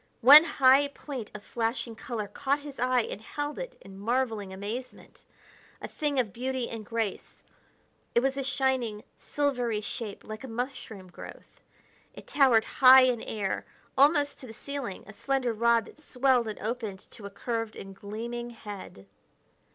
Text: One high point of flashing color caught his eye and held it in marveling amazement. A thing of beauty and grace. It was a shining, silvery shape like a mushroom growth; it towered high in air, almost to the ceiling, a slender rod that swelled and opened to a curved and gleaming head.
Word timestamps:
One 0.21 0.43
high 0.45 0.87
point 0.87 1.29
of 1.35 1.43
flashing 1.43 1.95
color 1.95 2.27
caught 2.27 2.61
his 2.61 2.79
eye 2.79 3.03
and 3.03 3.21
held 3.21 3.59
it 3.59 3.77
in 3.81 3.99
marveling 3.99 4.51
amazement. 4.51 5.23
A 5.79 5.87
thing 5.87 6.19
of 6.19 6.33
beauty 6.33 6.67
and 6.71 6.83
grace. 6.83 7.43
It 8.15 8.21
was 8.21 8.35
a 8.35 8.43
shining, 8.43 9.03
silvery 9.19 9.79
shape 9.79 10.23
like 10.23 10.43
a 10.43 10.47
mushroom 10.47 11.11
growth; 11.11 11.61
it 12.15 12.25
towered 12.25 12.65
high 12.65 13.03
in 13.03 13.21
air, 13.21 13.63
almost 13.95 14.39
to 14.39 14.47
the 14.47 14.55
ceiling, 14.55 15.03
a 15.05 15.13
slender 15.13 15.53
rod 15.53 15.85
that 15.85 16.01
swelled 16.01 16.47
and 16.47 16.57
opened 16.61 17.01
to 17.11 17.27
a 17.27 17.29
curved 17.29 17.75
and 17.75 17.95
gleaming 17.95 18.49
head. 18.49 19.05